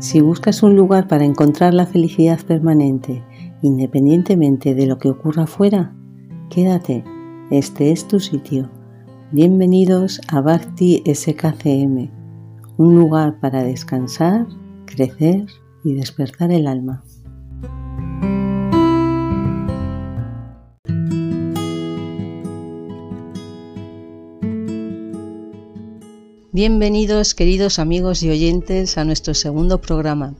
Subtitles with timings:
[0.00, 3.22] Si buscas un lugar para encontrar la felicidad permanente,
[3.60, 5.94] independientemente de lo que ocurra afuera,
[6.48, 7.04] quédate,
[7.50, 8.70] este es tu sitio.
[9.30, 12.10] Bienvenidos a Bhakti SKCM,
[12.78, 14.46] un lugar para descansar,
[14.86, 15.44] crecer
[15.84, 17.04] y despertar el alma.
[26.62, 30.34] Bienvenidos queridos amigos y oyentes a nuestro segundo programa.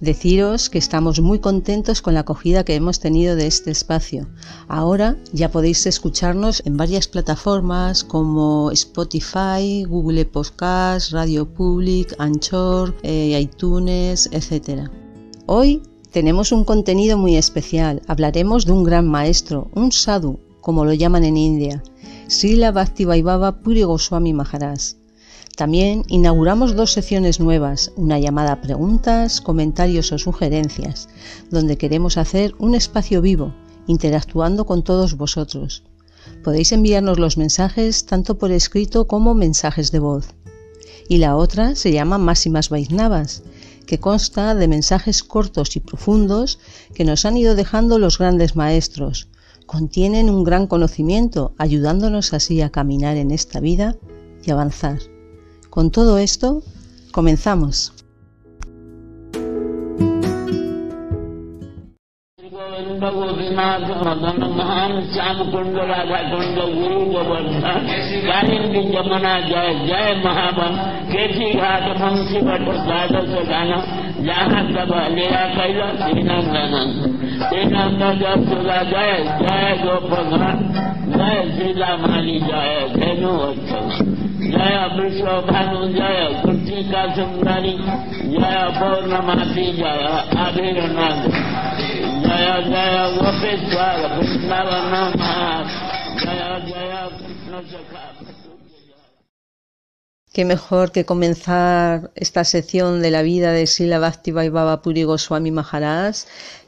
[0.00, 4.26] Deciros que estamos muy contentos con la acogida que hemos tenido de este espacio.
[4.68, 13.38] Ahora ya podéis escucharnos en varias plataformas como Spotify, Google Podcast, Radio Public, Anchor, eh,
[13.38, 14.88] iTunes, etc.
[15.44, 18.00] Hoy tenemos un contenido muy especial.
[18.06, 21.82] Hablaremos de un gran maestro, un sadhu, como lo llaman en India,
[22.28, 24.96] Srila Bhaktivaibhava Puri Goswami Maharaj.
[25.56, 31.08] También inauguramos dos secciones nuevas, una llamada preguntas, comentarios o sugerencias,
[31.50, 33.54] donde queremos hacer un espacio vivo,
[33.86, 35.82] interactuando con todos vosotros.
[36.44, 40.34] Podéis enviarnos los mensajes tanto por escrito como mensajes de voz.
[41.08, 43.42] Y la otra se llama Máximas Vaisnavas,
[43.86, 46.58] que consta de mensajes cortos y profundos
[46.94, 49.28] que nos han ido dejando los grandes maestros.
[49.64, 53.96] Contienen un gran conocimiento, ayudándonos así a caminar en esta vida
[54.44, 54.98] y avanzar.
[55.76, 56.62] Con todo esto,
[57.12, 57.92] comenzamos.
[100.32, 105.50] Qué mejor que comenzar esta sección de la vida de Sila Bhakti Vaibhava Puri Goswami
[105.50, 106.16] Maharaj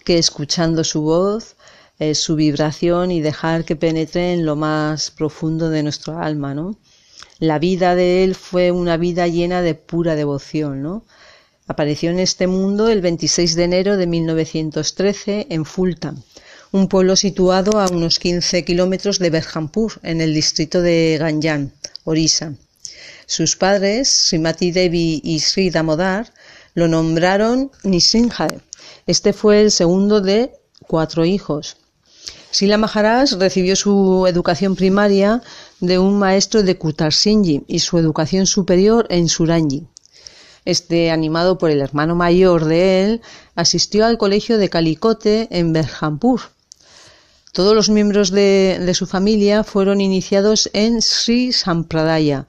[0.05, 1.57] que escuchando su voz,
[1.99, 6.77] eh, su vibración y dejar que penetre en lo más profundo de nuestro alma, ¿no?
[7.41, 11.05] La vida de él fue una vida llena de pura devoción, ¿no?
[11.69, 16.15] Apareció en este mundo el 26 de enero de 1913 en Fulta,
[16.73, 21.73] un pueblo situado a unos 15 kilómetros de Berhampur, en el distrito de Ganjan,
[22.05, 22.55] Orissa.
[23.27, 26.33] Sus padres, Srimati Devi y Sri Damodar,
[26.75, 28.49] lo nombraron Nisingha.
[29.07, 30.53] Este fue el segundo de
[30.89, 31.77] cuatro hijos.
[32.51, 35.43] Sila Maharaj recibió su educación primaria
[35.81, 39.87] de un maestro de Kutarsinji y su educación superior en Suranji.
[40.65, 43.23] Este, animado por el hermano mayor de él,
[43.55, 46.41] asistió al colegio de Calicote en Berhampur.
[47.53, 52.47] Todos los miembros de, su familia fueron iniciados en Sri Sampradaya.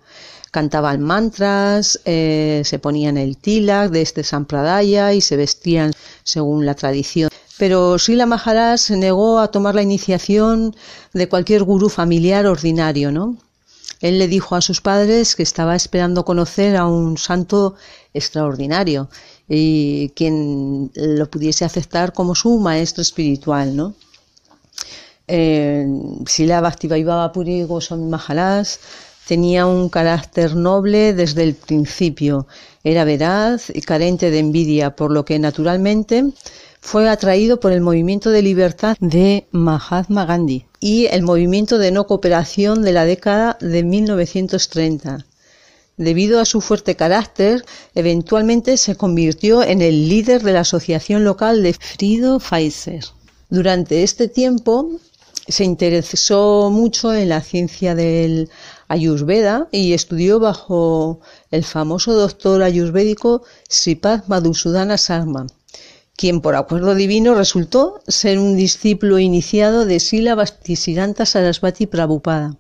[0.52, 6.74] Cantaban mantras, eh, se ponían el tilak de este Sampradaya y se vestían según la
[6.74, 7.30] tradición
[7.60, 10.74] pero Srila Maharaj se negó a tomar la iniciación
[11.14, 13.36] de cualquier gurú familiar ordinario, ¿no?
[14.00, 17.76] Él le dijo a sus padres que estaba esperando conocer a un santo
[18.14, 19.10] extraordinario
[19.50, 23.94] y quien lo pudiese aceptar como su maestro espiritual, ¿no?
[25.28, 25.86] Eh,
[26.28, 28.70] Sila Bhaktivaibhava Puri Goswami Maharaj
[29.28, 32.48] tenía un carácter noble desde el principio,
[32.86, 36.24] era veraz y carente de envidia, por lo que naturalmente
[36.82, 42.08] fue atraído por el movimiento de libertad de Mahatma Gandhi y el movimiento de no
[42.08, 45.26] cooperación de la década de 1930.
[45.98, 51.62] Debido a su fuerte carácter, eventualmente se convirtió en el líder de la asociación local
[51.62, 53.04] de Frido Pfizer.
[53.50, 54.90] Durante este tiempo
[55.48, 58.50] se interesó mucho en la ciencia del
[58.88, 61.20] Ayurveda y estudió bajo
[61.52, 65.48] el famoso doctor ayurvédico Sripad Madhusudana Sarma
[66.20, 72.58] quien por acuerdo divino resultó ser un discípulo iniciado de Sila Bhaktisiddhanta Sarasvati Prabhupada.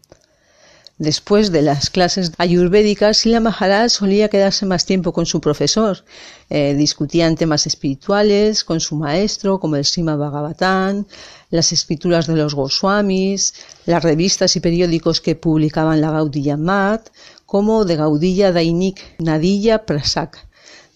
[0.98, 6.06] Después de las clases ayurvédicas, Sila Maharaj solía quedarse más tiempo con su profesor.
[6.50, 11.06] Eh, discutían temas espirituales con su maestro, como el Sima Bhagavatam,
[11.50, 17.10] las escrituras de los Goswamis, las revistas y periódicos que publicaban la Gaudiya Mat,
[17.46, 20.49] como de Gaudiya Dainik Nadilla Prasak.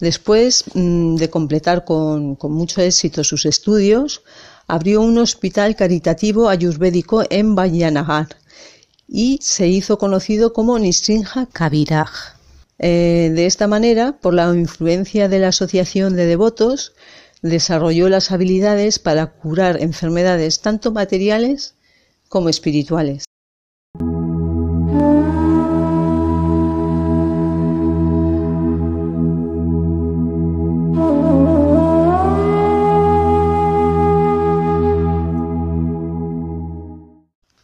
[0.04, 4.22] Después mm, de completar con, mucho éxito sus estudios,
[4.68, 8.28] abrió un hospital caritativo ayurvédico en Vajanagar
[9.08, 12.36] y se hizo conocido como Nisrinja Kaviraj.
[12.80, 16.92] Eh, de esta manera, por la influencia de la asociación de devotos,
[17.42, 21.76] desarrolló las habilidades para curar enfermedades tanto materiales
[22.28, 23.24] como espirituales.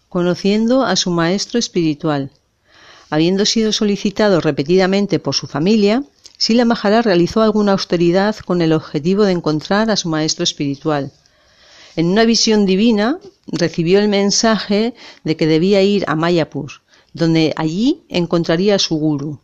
[0.09, 2.31] Conociendo a su maestro espiritual.
[3.09, 6.03] Habiendo sido solicitado repetidamente por su familia,
[6.37, 11.11] Sila Maharaj realizó alguna austeridad con el objetivo de encontrar a su maestro espiritual.
[11.95, 16.71] En una visión divina recibió el mensaje de que debía ir a Mayapur,
[17.13, 19.39] donde allí encontraría a su guru.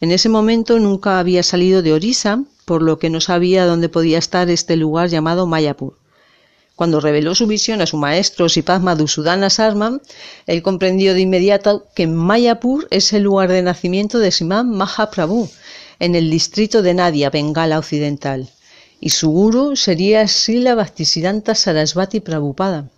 [0.00, 4.18] En ese momento nunca había salido de Orisa, por lo que no sabía dónde podía
[4.18, 5.99] estar este lugar llamado Mayapur.
[6.80, 10.00] Cuando reveló su visión a su maestro Sipad Dusudana Sarman,
[10.46, 15.50] él comprendió de inmediato que Mayapur es el lugar de nacimiento de Simán Mahaprabhu,
[15.98, 18.48] en el distrito de Nadia, Bengala Occidental,
[18.98, 22.88] y su guru sería Sila Bhaktisiddhanta Sarasvati Prabhupada.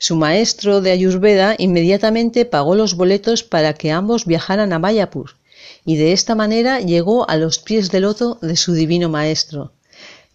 [0.00, 5.36] Su maestro de Ayurveda inmediatamente pagó los boletos para que ambos viajaran a Mayapur,
[5.84, 9.70] y de esta manera llegó a los pies del loto de su divino maestro.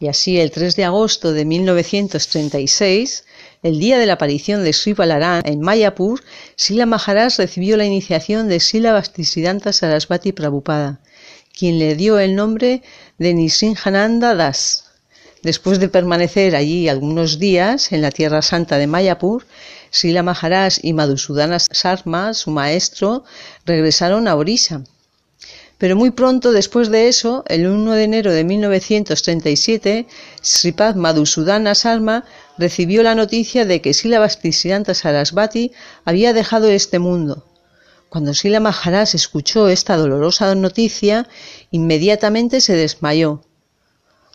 [0.03, 3.23] Y así, el 3 de agosto de 1936,
[3.61, 6.21] el día de la aparición de Sri Balaram en Mayapur,
[6.57, 10.99] Sila Maharaj recibió la iniciación de Sila Bhaktisiddhanta Sarasvati Prabhupada,
[11.57, 12.83] quien le dio el nombre
[13.17, 14.89] de Nisrinjananda Das.
[15.41, 19.45] Después de permanecer allí algunos días en la Tierra Santa de Mayapur,
[19.89, 23.23] Sila Maharaj y Madhusudana Sarma, su maestro,
[23.65, 24.83] regresaron a Orissa
[25.83, 30.07] pero muy pronto después de eso, el 1 de enero de 1937,
[30.41, 32.23] Sripad Madhusudana Sarma
[32.57, 35.73] recibió la noticia de que Sila Bhaktisiddhanta Sarasvati
[36.05, 37.45] había dejado este mundo.
[38.07, 41.27] Cuando Sila Maharaj escuchó esta dolorosa noticia,
[41.69, 43.41] inmediatamente se desmayó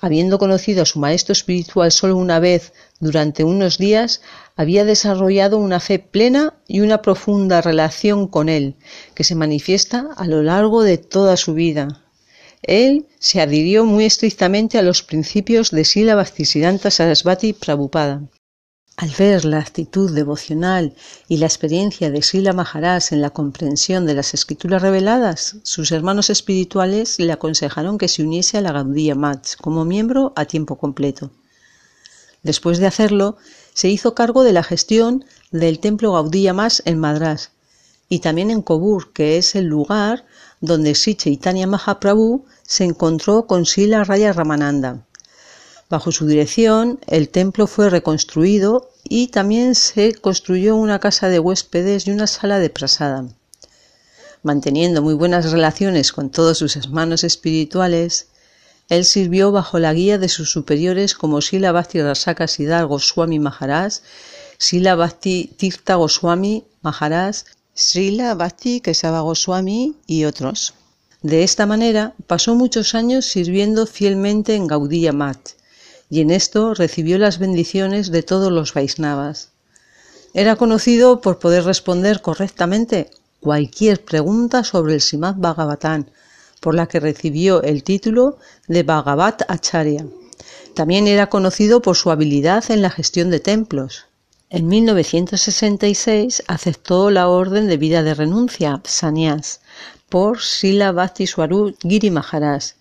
[0.00, 4.22] Habiendo conocido a su maestro espiritual solo una vez durante unos días,
[4.54, 8.76] había desarrollado una fe plena y una profunda relación con él,
[9.14, 12.04] que se manifiesta a lo largo de toda su vida.
[12.62, 18.22] Él se adhirió muy estrictamente a los principios de Sila Bhaktisiddhanta Sarasvati Prabhupada.
[19.00, 20.92] Al ver la actitud devocional
[21.28, 26.30] y la experiencia de Sila Maharaj en la comprensión de las escrituras reveladas, sus hermanos
[26.30, 31.30] espirituales le aconsejaron que se uniese a la Gaudiya Mat como miembro a tiempo completo.
[32.42, 33.36] Después de hacerlo,
[33.72, 37.52] se hizo cargo de la gestión del templo Gaudiya Mas en Madras
[38.08, 40.26] y también en Kobur, que es el lugar
[40.60, 45.06] donde Sri Chaitanya Mahaprabhu se encontró con Sila Raya Ramananda.
[45.90, 52.06] Bajo su dirección, el templo fue reconstruido y también se construyó una casa de huéspedes
[52.06, 53.24] y una sala de prasada.
[54.42, 58.28] Manteniendo muy buenas relaciones con todos sus hermanos espirituales,
[58.88, 63.94] él sirvió bajo la guía de sus superiores como Sila Bhakti Rasaka Siddhar Goswami Maharaj,
[64.58, 67.44] Sila Bhakti Tirtha Goswami Maharaj,
[67.74, 70.74] Srila Bhakti Kesava Goswami y otros.
[71.22, 75.50] De esta manera pasó muchos años sirviendo fielmente en Gaudiya Mat,
[76.10, 79.50] y en esto recibió las bendiciones de todos los Vaisnavas.
[80.34, 83.10] Era conocido por poder responder correctamente
[83.40, 86.06] cualquier pregunta sobre el Simad Bhagavatam,
[86.60, 90.06] por la que recibió el título de Bhagavat Acharya.
[90.74, 94.06] También era conocido por su habilidad en la gestión de templos.
[94.50, 99.60] En 1966 aceptó la orden de vida de renuncia, Sanyas,
[100.08, 101.12] por Sila
[101.82, 102.77] Giri Maharaj,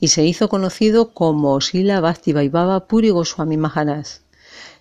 [0.00, 4.06] y se hizo conocido como Sila Bhakti Vaibhava Puri Goswami Maharaj.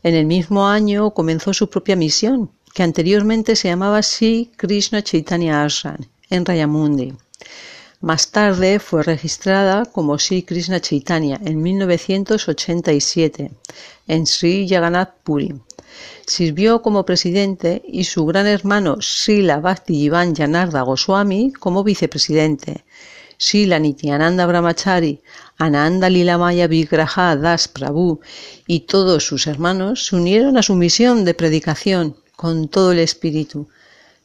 [0.02, 5.66] En el mismo año comenzó su propia misión, que anteriormente se llamaba Sri Krishna Chaitanya
[5.66, 5.98] Ashram,
[6.30, 7.14] en Rayamundi.
[8.02, 13.52] Más tarde fue registrada como Sri Krishna Chaitanya en 1987
[14.08, 15.54] en Sri Jagannath Puri.
[16.26, 22.86] Sirvió como presidente y su gran hermano Srila Bhakti Ivan Janarda Goswami como vicepresidente.
[23.42, 25.22] Sila Nityananda Brahmachari,
[25.58, 28.20] Ananda Lilamaya Vigraha Das Prabhu
[28.68, 33.70] y todos sus hermanos se unieron a su misión de predicación con todo el espíritu.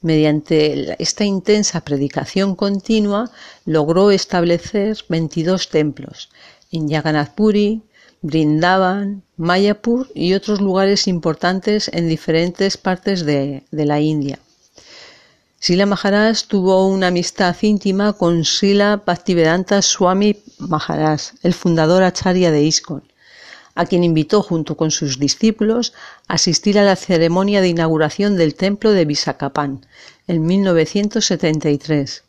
[0.02, 3.30] Mediante esta intensa predicación continua
[3.66, 6.28] logró establecer 22 templos
[6.73, 7.83] en Jagannath Puri,
[8.21, 14.40] Brindavan, Mayapur y otros lugares importantes en diferentes partes de, de la India.
[15.66, 22.64] Sila Maharaj tuvo una amistad íntima con Sila Bhaktivedanta Swami Maharaj, el fundador acharya de
[22.64, 23.02] ISKCON,
[23.75, 25.94] a quien invitó junto con sus discípulos
[26.28, 29.87] a asistir a la ceremonia de inauguración del templo de Visakapan
[30.26, 32.25] en 1973.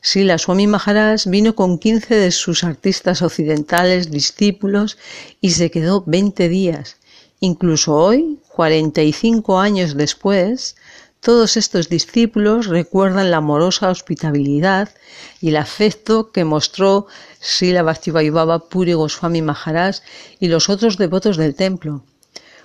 [0.00, 4.96] Sila Swami Maharaj vino con 15 de sus artistas occidentales discípulos
[5.40, 6.98] y se quedó 20 días.
[7.40, 10.76] Incluso hoy, 45 años después,
[11.20, 14.88] todos estos discípulos recuerdan la amorosa hospitabilidad
[15.40, 17.06] y el afecto que mostró
[17.40, 19.98] Sila Bhaktivaibhava Puri Goswami Maharaj
[20.38, 22.02] y los otros devotos del templo.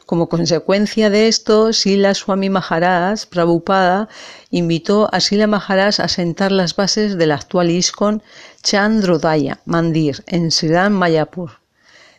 [0.05, 4.07] Como consecuencia de esto, Sila Swami Maharaj Prabhupada
[4.51, 8.21] invitó a Sila Maharaj a sentar las bases del actual ISKCON
[8.61, 11.59] Chandrodaya Mandir en Sriram Mayapur.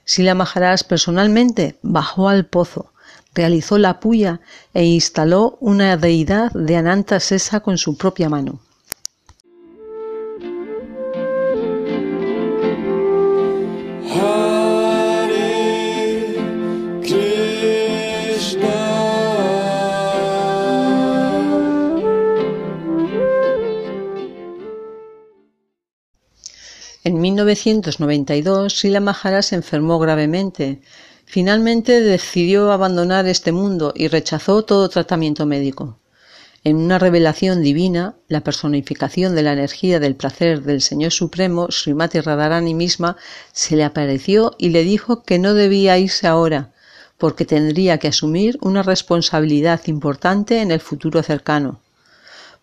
[0.05, 2.93] Sila Maharaj personalmente bajó al pozo,
[3.37, 4.41] realizó la puya
[4.73, 8.61] e instaló una deidad de Ananta Sesa con su propia mano.
[27.05, 30.81] En 1992, Sila Maharaj se enfermó gravemente.
[31.27, 35.99] Finalmente decidió abandonar este mundo y rechazó todo tratamiento médico.
[36.65, 42.21] En una revelación divina, la personificación de la energía del placer del Señor Supremo, Srimati
[42.21, 43.19] Radharani misma,
[43.53, 46.73] se le apareció y le dijo que no debía irse ahora,
[47.19, 51.81] porque tendría que asumir una responsabilidad importante en el futuro cercano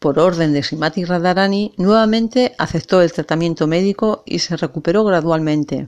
[0.03, 5.87] por orden de Srimati Radharani, nuevamente aceptó el tratamiento médico y se recuperó gradualmente.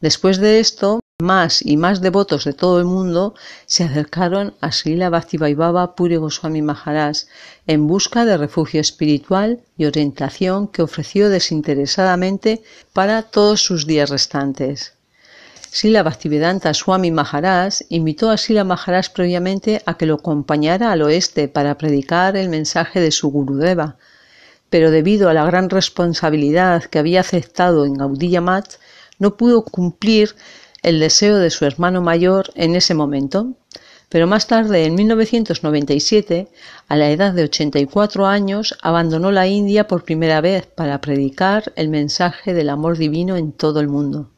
[0.00, 5.08] Después de esto, más y más devotos de todo el mundo se acercaron a Srila
[5.08, 7.24] Bhaktivaibhava Puri Goswami Maharaj
[7.66, 14.92] en busca de refugio espiritual y orientación que ofreció desinteresadamente para todos sus días restantes.
[15.70, 21.48] Sila Bhaktivedanta Swami Maharaj invitó a Sila Maharaj previamente a que lo acompañara al oeste
[21.48, 23.96] para predicar el mensaje de su Gurudeva,
[24.68, 28.74] pero debido a la gran responsabilidad que había aceptado en Gaudiya Mat,
[29.18, 30.34] no pudo cumplir
[30.86, 33.54] el deseo de su hermano mayor en ese momento.
[34.08, 36.48] Pero más tarde, en 1997,
[36.86, 41.88] a la edad de 84 años, abandonó la India por primera vez para predicar el
[41.88, 44.30] mensaje del amor divino en todo el mundo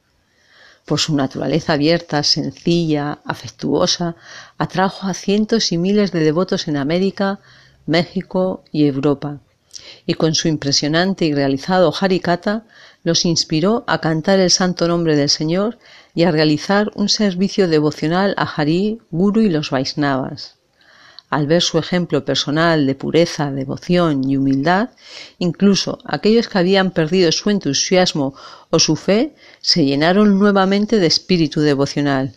[0.86, 4.16] por su naturaleza abierta, sencilla, afectuosa,
[4.56, 7.40] atrajo a cientos y miles de devotos en América,
[7.84, 9.40] México y Europa,
[10.06, 12.64] y con su impresionante y realizado Harikata
[13.08, 15.78] los inspiró a cantar el santo nombre del Señor
[16.14, 20.58] y a realizar un servicio devocional a Hari, Guru y los Vaisnavas.
[21.30, 24.90] Al ver su ejemplo personal de pureza, devoción y humildad,
[25.38, 28.34] incluso aquellos que habían perdido su entusiasmo
[28.70, 32.34] o su fe se llenaron nuevamente de espíritu devocional.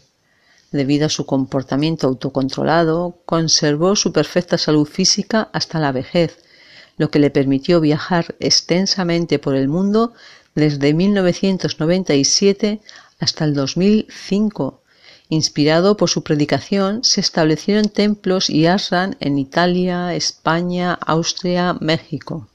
[0.71, 6.37] Debido a su comportamiento autocontrolado, conservó su perfecta salud física hasta la vejez,
[6.97, 10.13] lo que le permitió viajar extensamente por el mundo
[10.55, 12.81] desde 1997
[13.19, 14.81] hasta el 2005
[15.31, 22.49] Inspirado por su predicación, se establecieron templos y ashram en Italia, España, Austria, México.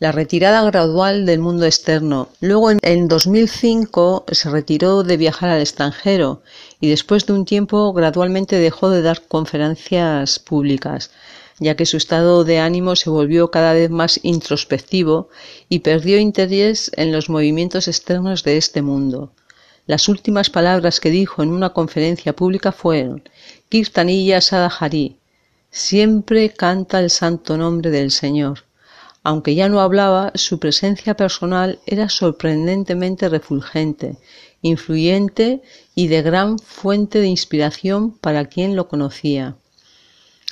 [0.00, 2.28] La retirada gradual del mundo externo.
[2.40, 6.42] Luego en 2005 se retiró de viajar al extranjero
[6.80, 11.12] y después de un tiempo gradualmente dejó de dar conferencias públicas,
[11.58, 15.28] ya que su estado de ánimo se volvió cada vez más introspectivo
[15.68, 19.32] y perdió interés en los movimientos externos de este mundo.
[19.86, 23.22] Las últimas palabras que dijo en una conferencia pública fueron
[23.68, 25.18] Kirtanilla Sadhari,
[25.70, 28.64] siempre canta el santo nombre del Señor.
[29.22, 34.16] Aunque ya no hablaba, su presencia personal era sorprendentemente refulgente,
[34.62, 35.62] influyente
[35.94, 39.56] y de gran fuente de inspiración para quien lo conocía.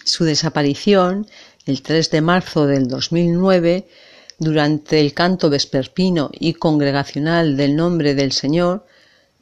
[0.05, 1.27] Su desaparición,
[1.67, 3.87] el 3 de marzo del 2009,
[4.39, 8.87] durante el canto vesperpino y congregacional del nombre del Señor,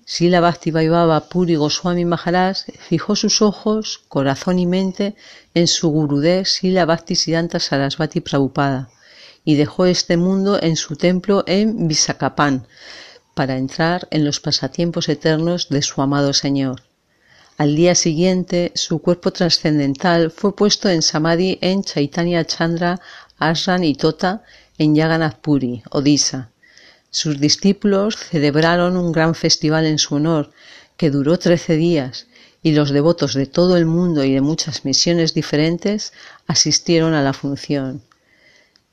[0.05, 5.15] Sila Bhaktivaibhava Puri Goswami Maharaj fijó sus ojos, corazón y mente
[5.55, 8.91] en su Gurudev Sila Bhaktisiddhanta Sarasvati Prabhupada
[9.45, 12.67] y dejó este mundo en su templo en Visakapan
[13.35, 16.83] para entrar en los pasatiempos eternos de su amado Señor.
[17.61, 22.99] Al día siguiente, su cuerpo trascendental fue puesto en Samadhi en Chaitanya Chandra
[23.39, 24.43] Ashram y Tota
[24.79, 26.51] en Jagannath Puri, Odisha
[27.11, 30.53] sus discípulos celebraron un gran festival en su honor
[30.97, 32.29] que duró trece días
[32.63, 36.15] y los devotos de todo el mundo y de muchas misiones diferentes
[36.47, 38.03] asistieron a la función.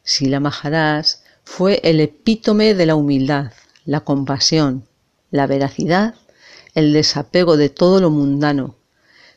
[0.03, 1.05] Sila Maharaj
[1.43, 3.53] fue el epítome de la humildad,
[3.85, 4.85] la compasión,
[5.31, 6.15] la veracidad,
[6.77, 8.75] el desapego de todo lo mundano.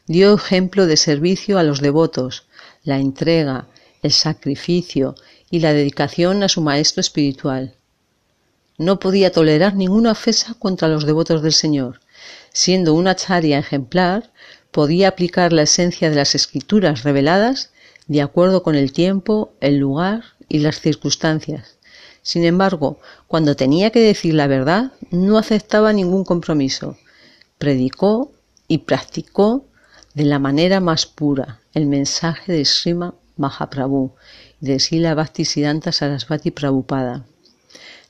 [0.06, 2.44] Dio ejemplo de servicio a los devotos,
[2.84, 3.66] la entrega,
[4.02, 5.14] el sacrificio
[5.48, 7.76] y la dedicación a su maestro espiritual.
[8.76, 12.00] No podía tolerar ninguna ofensa contra los devotos del Señor.
[12.52, 14.30] Siendo una charia ejemplar,
[14.70, 17.70] podía aplicar la esencia de las escrituras reveladas
[18.06, 21.78] de acuerdo con el tiempo, el lugar y las circunstancias.
[22.20, 26.98] Sin embargo, cuando tenía que decir la verdad, no aceptaba ningún compromiso.
[27.60, 28.32] Predicó
[28.68, 29.66] y practicó
[30.14, 34.14] de la manera más pura el mensaje de Srima Mahaprabhu
[34.62, 37.26] y de Sila Bhaktisiddhanta Sarasvati Prabhupada.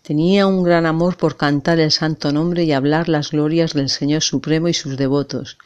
[0.03, 4.23] Tenía un gran amor por cantar el santo nombre y hablar las glorias del Señor
[4.23, 5.59] Supremo y sus devotos.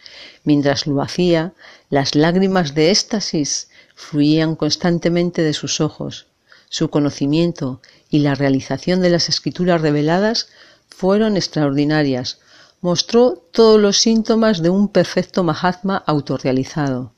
[0.44, 1.52] Mientras lo hacía,
[1.90, 6.24] las lágrimas de éxtasis fluían constantemente de sus ojos.
[6.70, 10.48] Su conocimiento y la realización de las escrituras reveladas
[10.88, 12.38] fueron extraordinarias.
[12.84, 17.14] Mostró todos los síntomas de un perfecto Mahatma autorrealizado.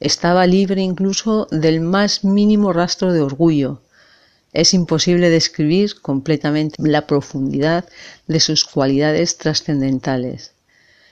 [0.00, 3.80] Estaba libre incluso del más mínimo rastro de orgullo.
[4.52, 7.86] Es imposible describir completamente la profundidad
[8.26, 10.52] de sus cualidades trascendentales.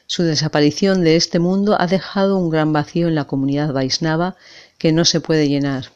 [0.06, 4.36] Su desaparición de este mundo ha dejado un gran vacío en la comunidad Vaisnava
[4.76, 5.86] que no se puede llenar.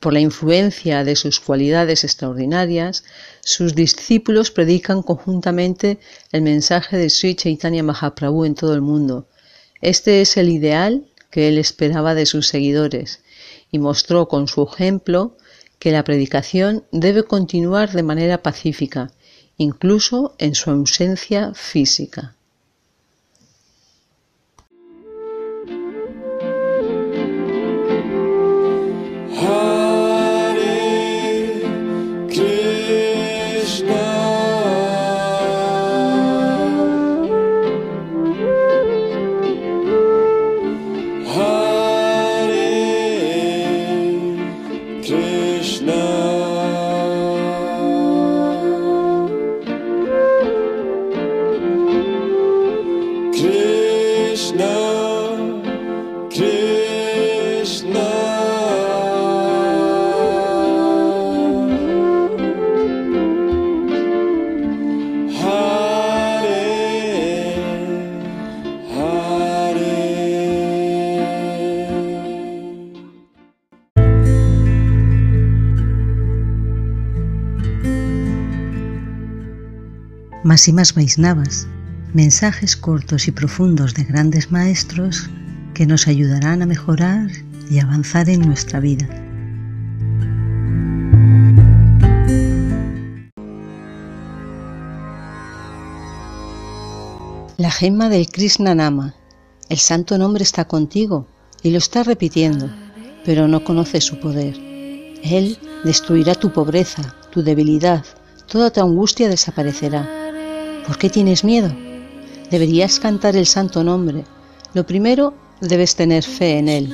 [0.00, 3.02] Por la influencia de sus cualidades extraordinarias,
[3.40, 5.98] sus discípulos predican conjuntamente
[6.30, 9.26] el mensaje de Sri Chaitanya Mahaprabhu en todo el mundo.
[9.80, 13.24] Este es el ideal que él esperaba de sus seguidores
[13.72, 15.36] y mostró con su ejemplo
[15.80, 19.10] que la predicación debe continuar de manera pacífica,
[19.56, 22.37] incluso en su ausencia física.
[80.72, 81.68] Más Vaisnavas,
[82.12, 85.30] mensajes cortos y profundos de grandes maestros
[85.72, 87.30] que nos ayudarán a mejorar
[87.70, 89.06] y avanzar en nuestra vida.
[97.56, 99.14] La gema del Krishna Nama.
[99.68, 101.28] El santo nombre está contigo
[101.62, 102.68] y lo está repitiendo,
[103.24, 104.56] pero no conoce su poder.
[105.22, 108.04] Él destruirá tu pobreza, tu debilidad,
[108.48, 110.17] toda tu angustia desaparecerá.
[110.88, 111.70] ¿Por qué tienes miedo?
[112.50, 114.24] Deberías cantar el santo nombre.
[114.72, 116.88] Lo primero, debes tener fe en él.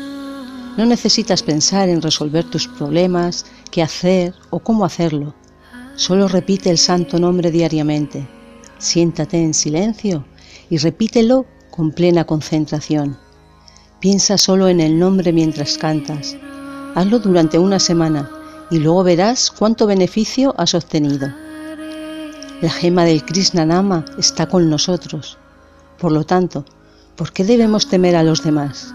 [0.76, 5.32] No necesitas pensar en resolver tus problemas, qué hacer o cómo hacerlo.
[5.94, 8.26] Solo repite el santo nombre diariamente.
[8.78, 10.24] Siéntate en silencio
[10.68, 13.16] y repítelo con plena concentración.
[14.00, 16.36] Piensa solo en el nombre mientras cantas.
[16.96, 18.28] Hazlo durante una semana
[18.72, 21.32] y luego verás cuánto beneficio has obtenido.
[22.64, 25.36] La gema del Krishna Nama está con nosotros.
[25.98, 26.64] Por lo tanto,
[27.14, 28.94] ¿por qué debemos temer a los demás?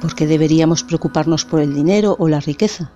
[0.00, 2.90] ¿Por qué deberíamos preocuparnos por el dinero o la riqueza?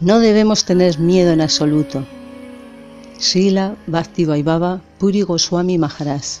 [0.00, 2.04] No debemos tener miedo en absoluto.
[3.18, 6.40] Sila, Bhakti Vaibhava Puri Goswami Maharaj.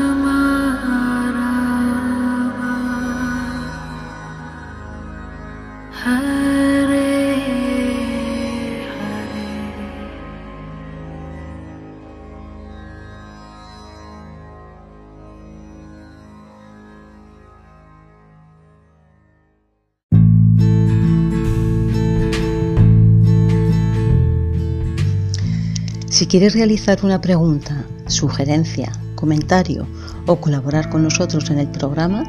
[26.21, 29.87] Si quieres realizar una pregunta, sugerencia, comentario
[30.27, 32.23] o colaborar con nosotros en el programa,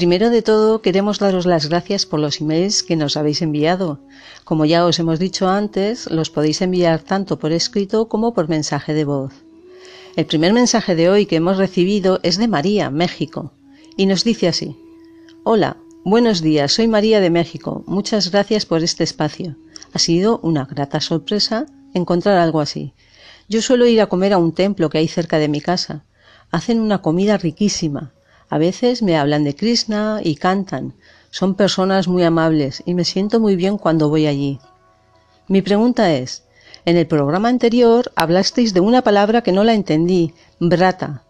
[0.00, 4.00] Primero de todo, queremos daros las gracias por los emails que nos habéis enviado.
[4.44, 8.94] Como ya os hemos dicho antes, los podéis enviar tanto por escrito como por mensaje
[8.94, 9.34] de voz.
[10.16, 13.52] El primer mensaje de hoy que hemos recibido es de María, México,
[13.94, 14.74] y nos dice así.
[15.44, 17.84] Hola, buenos días, soy María de México.
[17.86, 19.56] Muchas gracias por este espacio.
[19.92, 22.94] Ha sido una grata sorpresa encontrar algo así.
[23.50, 26.06] Yo suelo ir a comer a un templo que hay cerca de mi casa.
[26.50, 28.14] Hacen una comida riquísima
[28.50, 30.92] a veces me hablan de Krishna y cantan.
[31.30, 34.58] Son personas muy amables y me siento muy bien cuando voy allí.
[35.46, 36.42] Mi pregunta es,
[36.84, 41.22] en el programa anterior hablasteis de una palabra que no la entendí, brata.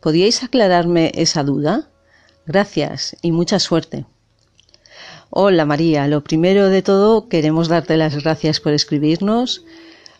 [0.00, 1.88] ¿Podíais aclararme esa duda?
[2.46, 4.06] Gracias y mucha suerte.
[5.30, 9.64] Hola María, lo primero de todo queremos darte las gracias por escribirnos.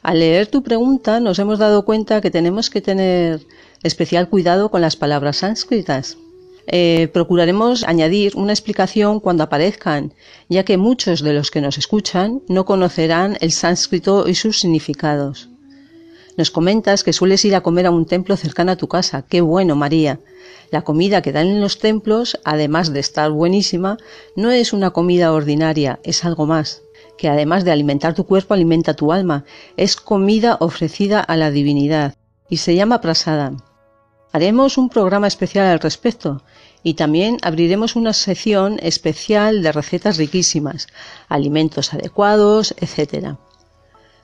[0.03, 3.47] Al leer tu pregunta nos hemos dado cuenta que tenemos que tener
[3.85, 6.19] especial cuidado con las palabras sánscritas.
[6.71, 10.13] Eh, procuraremos añadir una explicación cuando aparezcan,
[10.51, 15.49] ya que muchos de los que nos escuchan no conocerán el sánscrito y sus significados.
[16.37, 19.25] Nos comentas que sueles ir a comer a un templo cercano a tu casa.
[19.27, 20.21] Qué bueno, María.
[20.71, 23.97] La comida que dan en los templos, además de estar buenísima,
[24.37, 26.83] no es una comida ordinaria, es algo más,
[27.17, 29.47] que además de alimentar tu cuerpo, alimenta tu alma.
[29.79, 32.15] Es comida ofrecida a la divinidad
[32.51, 33.55] y se llama prasada.
[34.31, 36.43] Haremos un programa especial al respecto
[36.83, 40.87] y también abriremos una sección especial de recetas riquísimas,
[41.29, 43.37] alimentos adecuados, etc.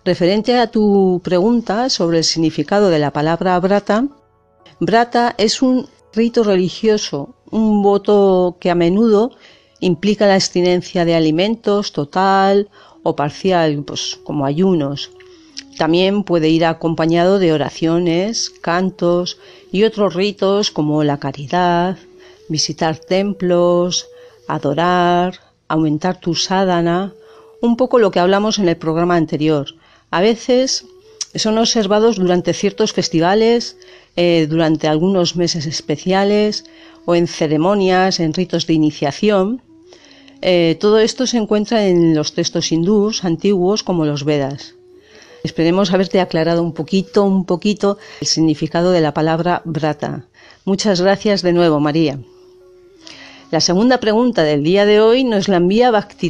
[0.04, 4.06] Referente a tu pregunta sobre el significado de la palabra brata,
[4.80, 9.32] brata es un rito religioso, un voto que a menudo
[9.80, 12.68] implica la abstinencia de alimentos total
[13.02, 15.10] o parcial, pues como ayunos.
[15.76, 19.38] También puede ir acompañado de oraciones, cantos
[19.72, 21.98] y otros ritos como la caridad,
[22.48, 24.08] visitar templos,
[24.48, 27.12] adorar, aumentar tu sadhana,
[27.60, 29.66] un poco lo que hablamos en el programa anterior.
[30.10, 30.86] A veces
[31.34, 33.76] son observados durante ciertos festivales,
[34.16, 36.64] eh, durante algunos meses especiales
[37.04, 39.62] o en ceremonias, en ritos de iniciación.
[40.42, 44.74] Eh, todo esto se encuentra en los textos hindús antiguos como los Vedas.
[45.42, 50.26] Esperemos haberte aclarado un poquito, un poquito el significado de la palabra brata.
[50.64, 52.18] Muchas gracias de nuevo, María.
[53.54, 56.28] La segunda pregunta del día de hoy nos la envía Bhakti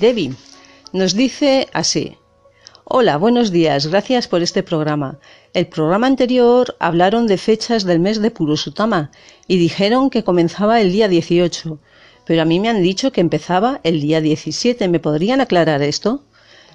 [0.93, 2.19] Nos dice así.
[2.85, 5.19] Hola, buenos días, gracias por este programa.
[5.55, 9.11] El programa anterior hablaron de fechas del mes de Purusutama
[9.49, 11.79] y dijeron que comenzaba el día 18,
[12.27, 14.87] pero a mí me han dicho que empezaba el día 17.
[14.89, 16.25] ¿Me podrían aclarar esto?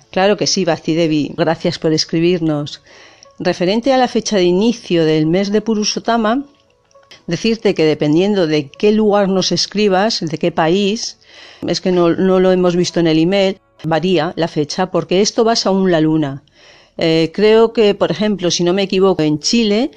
[0.09, 1.31] Claro que sí, Bhakti Devi.
[1.37, 2.81] Gracias por escribirnos.
[3.37, 6.43] Referente a la fecha de inicio del mes de Purusotama,
[7.29, 11.19] decirte que dependiendo de qué lugar nos escribas, de qué país,
[11.65, 15.55] es que no, lo hemos visto en el email, varía la fecha porque esto va
[15.55, 16.43] según la luna.
[16.97, 19.91] Eh, creo que, por ejemplo, si no me equivoco, en Chile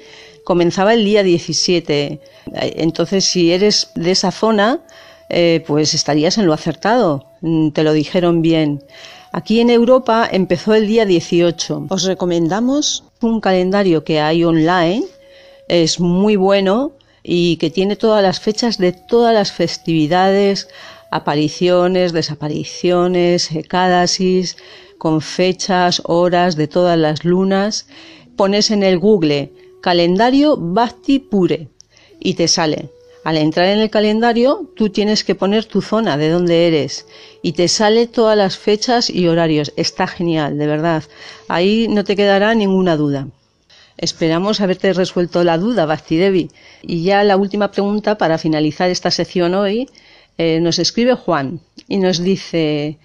[0.45, 2.21] comenzaba el día 17.
[2.53, 4.81] Entonces, si eres de esa zona,
[5.29, 7.25] eh, pues estarías en lo acertado.
[7.41, 8.83] Mm, te lo dijeron bien.
[9.31, 11.87] Aquí en Europa empezó el día 18.
[11.89, 15.03] Os recomendamos un calendario que hay online,
[15.67, 16.91] es muy bueno
[17.23, 20.67] y que tiene todas las fechas de todas las festividades,
[21.09, 24.57] apariciones, desapariciones, ecádasis,
[24.97, 27.87] con fechas, horas de todas las lunas.
[28.35, 31.69] Pones en el Google calendario Bhakti Pure
[32.19, 32.89] y te sale.
[33.23, 37.05] Al entrar en el calendario, tú tienes que poner tu zona de dónde eres
[37.41, 39.71] y te sale todas las fechas y horarios.
[39.77, 41.03] Está genial, de verdad.
[41.47, 43.27] Ahí no te quedará ninguna duda.
[43.97, 46.49] Esperamos haberte resuelto la duda, Basti Devi.
[46.81, 49.89] Y ya la última pregunta para finalizar esta sección hoy.
[50.37, 52.97] Eh, nos escribe Juan y nos dice: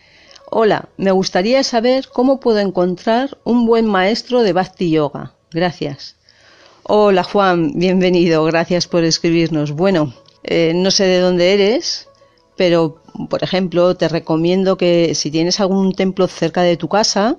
[0.50, 5.34] Hola, me gustaría saber cómo puedo encontrar un buen maestro de Bhakti Yoga.
[5.50, 6.16] Gracias.
[6.84, 9.72] Hola Juan, bienvenido, gracias por escribirnos.
[9.72, 12.08] Bueno, eh, no sé de dónde eres,
[12.56, 17.36] pero por ejemplo te recomiendo que si tienes algún templo cerca de tu casa,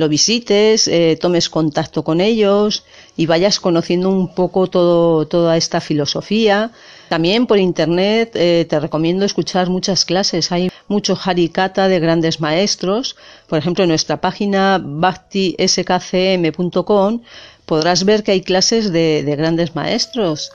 [0.00, 2.82] lo visites, eh, tomes contacto con ellos
[3.16, 6.72] y vayas conociendo un poco todo, toda esta filosofía.
[7.10, 10.50] También por internet eh, te recomiendo escuchar muchas clases.
[10.52, 13.14] Hay mucho harikata de grandes maestros.
[13.46, 17.20] Por ejemplo, en nuestra página bhaktiskcm.com
[17.66, 20.50] podrás ver que hay clases de, grandes maestros.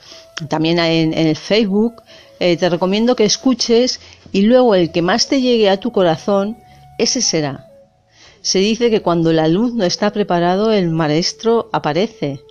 [0.50, 2.02] También en, el Facebook.
[2.40, 4.00] Eh, te recomiendo que escuches
[4.34, 6.58] y luego el que más te llegue a tu corazón,
[6.98, 7.65] ese será.
[8.46, 12.42] Se dice que cuando el alumno está preparado, el maestro aparece.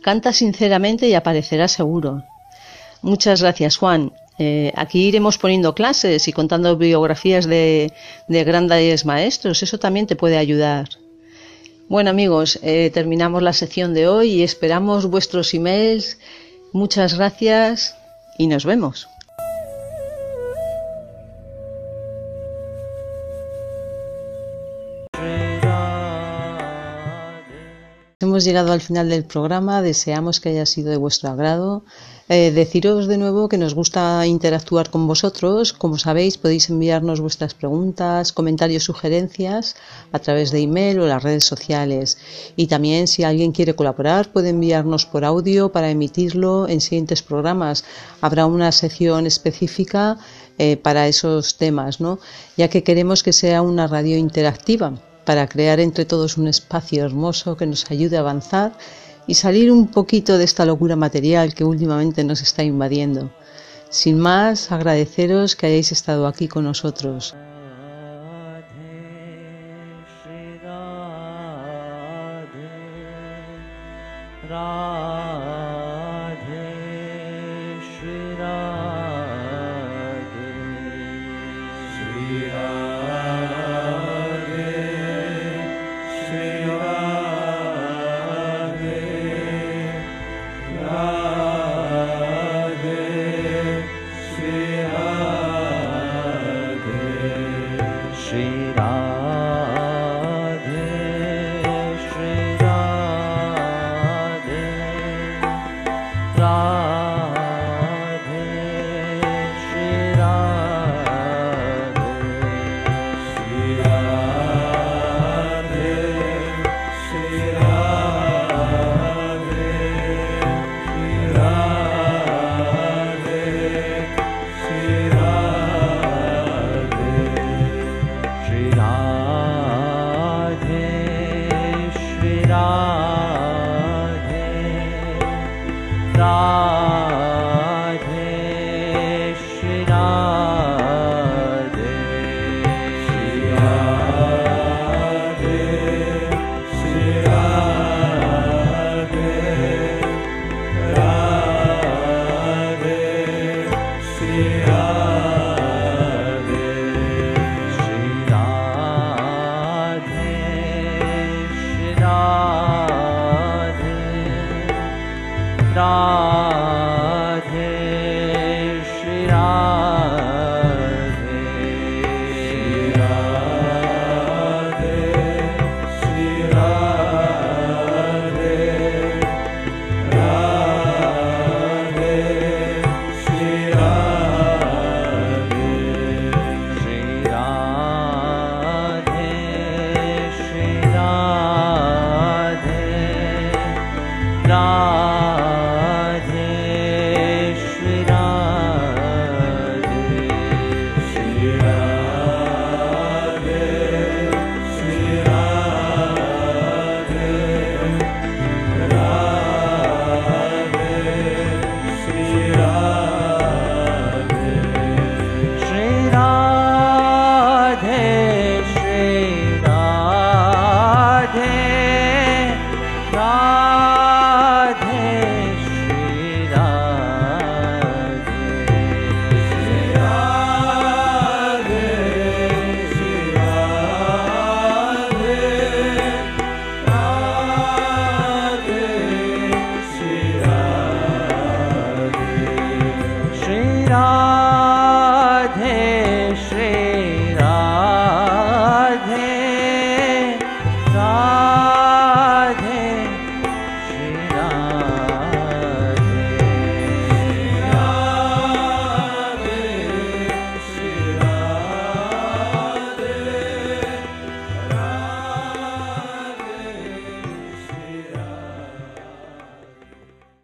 [0.00, 2.24] Canta sinceramente y aparecerá seguro.
[3.02, 4.14] Muchas gracias, Juan.
[4.38, 7.92] Eh, aquí iremos poniendo clases y contando biografías de,
[8.28, 9.62] grandes maestros.
[9.62, 10.88] Eso también te puede ayudar.
[11.90, 16.18] Bueno amigos, eh, terminamos la sección de hoy y esperamos vuestros emails.
[16.72, 17.94] Muchas gracias
[18.38, 19.06] y nos vemos.
[28.36, 31.84] Hemos llegado al final del programa, deseamos que haya sido de vuestro agrado.
[32.28, 35.72] Eh, deciros de nuevo que nos gusta interactuar con vosotros.
[35.72, 39.74] Como sabéis, podéis enviarnos vuestras preguntas, comentarios, sugerencias
[40.12, 42.18] a través de email o las redes sociales.
[42.56, 47.84] Y también, si alguien quiere colaborar, puede enviarnos por audio para emitirlo en siguientes programas.
[48.20, 50.18] Habrá una sección específica
[50.58, 52.18] eh, para esos temas, ¿no?
[52.58, 54.92] ya que queremos que sea una radio interactiva
[55.26, 58.72] para crear entre todos un espacio hermoso que nos ayude a avanzar
[59.26, 63.30] y salir un poquito de esta locura material que últimamente nos está invadiendo.
[63.90, 67.34] Sin más, agradeceros que hayáis estado aquí con nosotros.